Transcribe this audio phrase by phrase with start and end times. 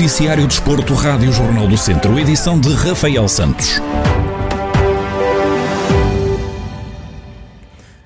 [0.00, 3.80] Noticiário Desporto, Rádio Jornal do Centro, edição de Rafael Santos.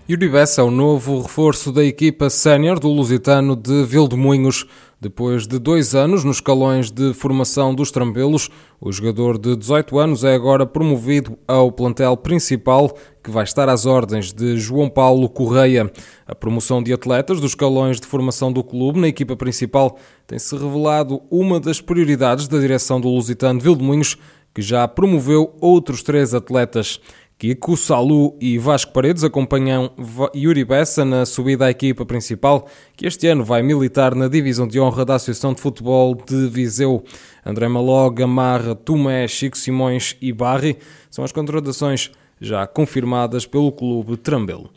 [0.08, 4.66] Yuri Bessa é o novo reforço da equipa sénior do Lusitano de Vildemunhos.
[5.02, 8.48] Depois de dois anos nos escalões de formação dos Trambelos,
[8.80, 13.84] o jogador de 18 anos é agora promovido ao plantel principal, que vai estar às
[13.84, 15.90] ordens de João Paulo Correia.
[16.24, 21.20] A promoção de atletas dos escalões de formação do clube na equipa principal tem-se revelado
[21.28, 24.16] uma das prioridades da direção do Lusitano de Vildemunhos,
[24.54, 27.00] que já promoveu outros três atletas.
[27.42, 29.90] Kiko, Salu e Vasco Paredes acompanham
[30.32, 34.78] Yuri Bessa na subida à equipa principal, que este ano vai militar na divisão de
[34.78, 37.02] honra da Associação de Futebol de Viseu.
[37.44, 40.78] André Maló, Gamarra, Tomé, Chico Simões e Barri
[41.10, 44.70] são as contratações já confirmadas pelo clube Trambelo.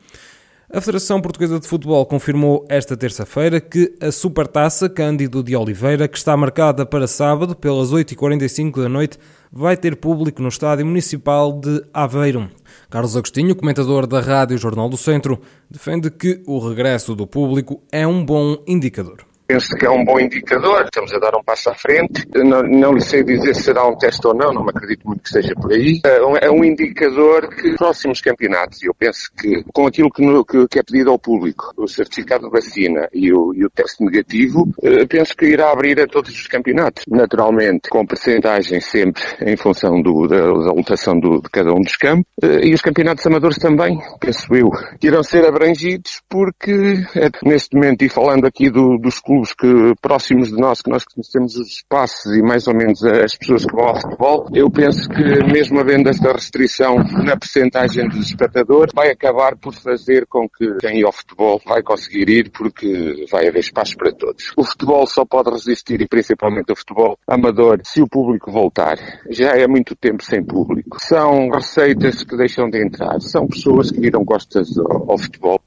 [0.67, 6.17] A Federação Portuguesa de Futebol confirmou esta terça-feira que a Supertaça Cândido de Oliveira, que
[6.17, 9.19] está marcada para sábado pelas 8h45 da noite,
[9.51, 12.49] vai ter público no Estádio Municipal de Aveiro.
[12.89, 18.07] Carlos Agostinho, comentador da Rádio Jornal do Centro, defende que o regresso do público é
[18.07, 19.19] um bom indicador.
[19.47, 22.27] Penso que é um bom indicador, estamos a dar um passo à frente.
[22.33, 25.21] Não, não lhe sei dizer se será um teste ou não, não me acredito muito
[25.23, 26.01] que seja por aí.
[26.41, 30.79] É um indicador que próximos campeonatos, eu penso que com aquilo que, no, que, que,
[30.79, 35.05] é pedido ao público, o certificado de vacina e o, e o teste negativo, eh,
[35.05, 37.03] penso que irá abrir a todos os campeonatos.
[37.07, 41.95] Naturalmente, com percentagem sempre em função do, da, da lotação do, de cada um dos
[41.95, 44.69] campos, eh, e os campeonatos amadores também, penso eu,
[45.03, 46.71] irão ser abrangidos porque,
[47.15, 50.89] é, neste momento, e falando aqui do, dos clubes, clubes que, próximos de nós, que
[50.89, 54.69] nós conhecemos os espaços e mais ou menos as pessoas que vão ao futebol, eu
[54.69, 60.47] penso que mesmo havendo esta restrição na percentagem dos espectadores, vai acabar por fazer com
[60.47, 64.53] que quem ir ao futebol vai conseguir ir porque vai haver espaço para todos.
[64.55, 68.97] O futebol só pode resistir, e principalmente o futebol amador, se o público voltar.
[69.29, 70.97] Já é muito tempo sem público.
[70.99, 73.19] São receitas que deixam de entrar.
[73.21, 75.59] São pessoas que viram costas ao, ao futebol.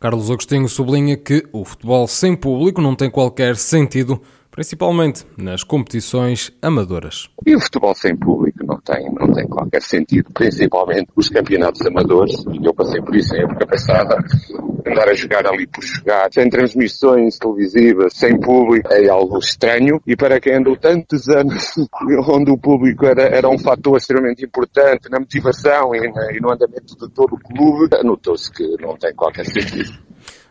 [0.00, 4.18] Carlos Agostinho sublinha que o futebol sem público não tem qualquer sentido,
[4.50, 7.28] principalmente nas competições amadoras.
[7.46, 12.34] E o futebol sem público não tem, não tem qualquer sentido, principalmente os campeonatos amadores,
[12.50, 14.16] e eu passei por isso em época passada,
[14.86, 20.00] andar a jogar ali por jogar, sem transmissões televisivas, sem público, é algo estranho.
[20.06, 21.74] E para quem andou tantos anos
[22.28, 26.52] onde o público era, era um fator extremamente importante na motivação e, na, e no
[26.52, 30.09] andamento de todo o clube, notou-se que não tem qualquer sentido.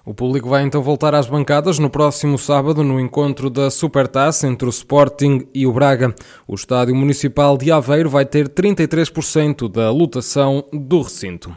[0.10, 4.68] O público vai então voltar às bancadas no próximo sábado no encontro da Supertaça entre
[4.68, 6.16] o Sporting e o Braga.
[6.48, 11.56] O estádio municipal de Aveiro vai ter 33% da lotação do recinto.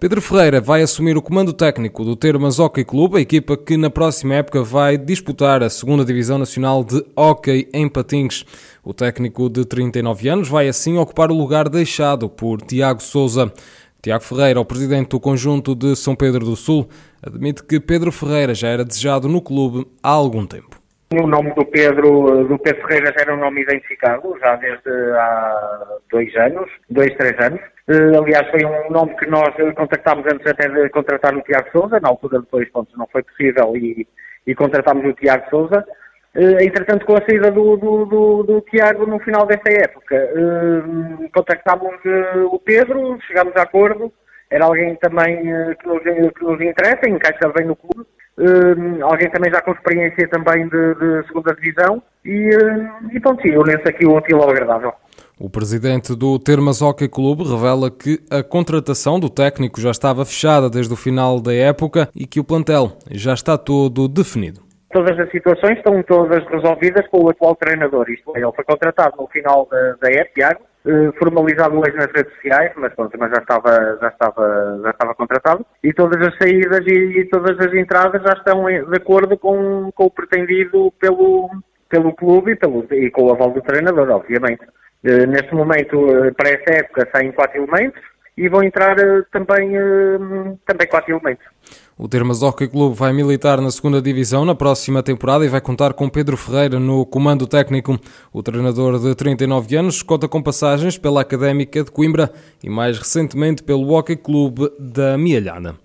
[0.00, 3.88] Pedro Ferreira vai assumir o comando técnico do Termas Hockey Clube, a equipa que na
[3.88, 8.44] próxima época vai disputar a segunda Divisão Nacional de Hockey em Patins.
[8.82, 13.52] O técnico de 39 anos vai assim ocupar o lugar deixado por Tiago Souza.
[14.02, 16.88] Tiago Ferreira, o presidente do conjunto de São Pedro do Sul,
[17.24, 20.82] admite que Pedro Ferreira já era desejado no clube há algum tempo.
[21.12, 25.86] O nome do Pedro, do Pedro Ferreira já era um nome identificado, já desde há
[26.10, 27.60] dois anos, dois, três anos.
[27.88, 32.00] Uh, aliás, foi um nome que nós contactámos antes até de contratar o Tiago Souza,
[32.00, 34.04] na altura depois, pronto, não foi possível e,
[34.48, 35.84] e contratámos o Tiago Souza.
[36.34, 41.28] Uh, entretanto, com a saída do, do, do, do, Tiago no final dessa época, uh,
[41.30, 44.10] contactámos uh, o Pedro, chegámos a acordo,
[44.50, 45.42] era alguém também
[45.78, 48.06] que, nos, que nos interessa, encaixa bem no clube,
[49.02, 52.50] alguém também já com experiência também de, de segunda divisão, e,
[53.12, 54.92] e pronto, sim, eu lenço aqui o útil ao agradável.
[55.38, 60.68] O presidente do Termas Hockey Clube revela que a contratação do técnico já estava fechada
[60.68, 64.71] desde o final da época e que o plantel já está todo definido.
[64.92, 68.08] Todas as situações estão todas resolvidas com o atual treinador.
[68.10, 72.10] Isto é, ele foi contratado no final da, da época, Tiago, eh, formalizado hoje nas
[72.12, 75.64] redes sociais, mas pronto, mas já estava, já estava, já estava contratado.
[75.82, 80.04] E todas as saídas e, e todas as entradas já estão de acordo com, com
[80.04, 81.50] o pretendido pelo,
[81.88, 84.64] pelo clube e, pelo, e com o aval do treinador, obviamente.
[85.04, 88.00] Uh, neste momento, uh, para essa época, saem quatro elementos
[88.36, 89.72] e vão entrar uh, também,
[90.66, 91.44] também quatro elementos.
[91.96, 95.92] O Termas Hockey Clube vai militar na segunda divisão na próxima temporada e vai contar
[95.92, 97.98] com Pedro Ferreira no comando técnico.
[98.32, 102.32] O treinador de 39 anos conta com passagens pela Académica de Coimbra
[102.62, 105.76] e mais recentemente pelo Hockey Clube da Mialhana.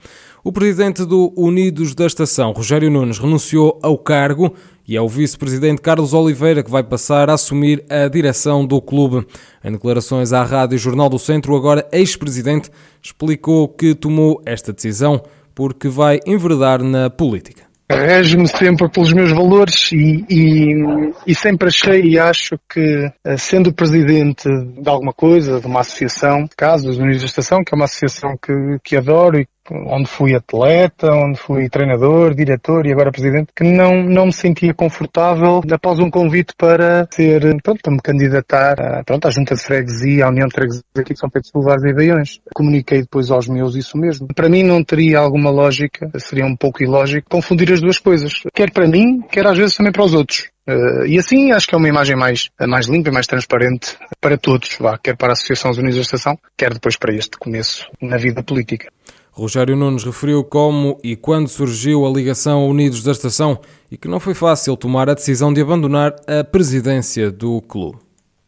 [0.48, 4.56] O presidente do Unidos da Estação, Rogério Nunes, renunciou ao cargo
[4.88, 9.28] e é o vice-presidente Carlos Oliveira que vai passar a assumir a direção do clube.
[9.62, 12.72] Em declarações à Rádio Jornal do Centro, agora ex-presidente,
[13.04, 15.22] explicou que tomou esta decisão
[15.54, 17.68] porque vai enverdar na política.
[17.90, 23.72] Rege-me sempre pelos meus valores e, e, e, sempre achei e acho que, eh, sendo
[23.74, 27.86] presidente de alguma coisa, de uma associação, caso dos Unidos da Estação, que é uma
[27.86, 28.54] associação que,
[28.84, 34.04] que adoro e onde fui atleta, onde fui treinador, diretor e agora presidente, que não,
[34.04, 39.32] não me sentia confortável após um convite para ser, pronto, me candidatar a, pronto, à
[39.32, 42.40] Junta de Freguesia, à União de Freguesia aqui de São Pedro de Boulevard e Baiões.
[42.54, 44.28] Comuniquei depois aos meus isso mesmo.
[44.34, 48.34] Para mim não teria alguma lógica, seria um pouco ilógico, confundir as duas coisas.
[48.54, 50.50] Quer para mim, quer às vezes também para os outros.
[50.68, 54.38] Uh, e assim acho que é uma imagem mais, mais limpa e mais transparente para
[54.38, 57.88] todos, vá, quer para a Associação dos Unidos da Estação, quer depois para este começo
[58.02, 58.92] na vida política.
[59.38, 63.60] Rogério Nunes referiu como e quando surgiu a ligação a Unidos da Estação
[63.92, 68.00] e que não foi fácil tomar a decisão de abandonar a presidência do clube.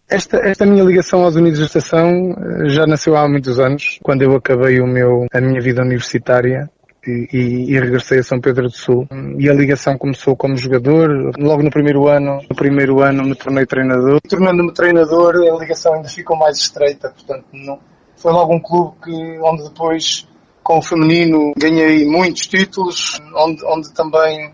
[0.10, 4.24] Esta, esta minha ligação aos Unidos da Estação eh, já nasceu há muitos anos, quando
[4.24, 6.68] eu acabei o meu, a minha vida universitária
[7.06, 9.08] e, e, regressei a São Pedro do Sul.
[9.38, 11.32] E a ligação começou como jogador.
[11.38, 14.20] Logo no primeiro ano, no primeiro ano me tornei treinador.
[14.28, 17.10] Tornando-me treinador, a ligação ainda ficou mais estreita.
[17.10, 17.80] Portanto, não,
[18.18, 20.28] foi logo um clube que, onde depois
[20.70, 24.54] com o feminino ganhei muitos títulos, onde, onde também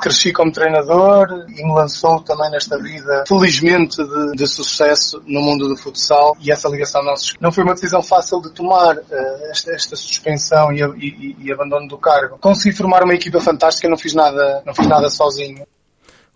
[0.00, 5.68] cresci como treinador e me lançou também nesta vida, felizmente, de, de, sucesso no mundo
[5.68, 6.34] do futsal.
[6.40, 10.72] E essa ligação não, não foi uma decisão fácil de tomar, uh, esta, esta, suspensão
[10.72, 12.38] e, e, e, abandono do cargo.
[12.38, 15.66] Consegui formar uma equipa fantástica, não fiz nada, não fiz nada sozinho.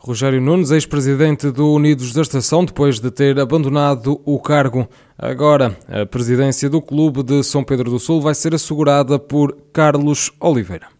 [0.06, 4.86] Rogério Nunes, ex-presidente do Unidos da Estação, depois de ter abandonado o cargo.
[5.16, 10.30] Agora, a presidência do clube de São Pedro do Sul vai ser assegurada por Carlos
[10.38, 10.93] Oliveira.